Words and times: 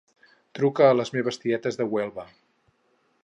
Truca 0.59 0.87
a 0.87 0.95
les 0.99 1.11
meves 1.17 1.37
tietes 1.45 1.79
de 1.81 1.87
Huelva. 1.91 2.25